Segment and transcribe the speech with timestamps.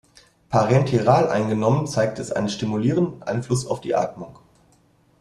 [0.49, 4.39] Parenteral eingenommen, zeigt es einen stimulierenden Einfluss auf die Atmung.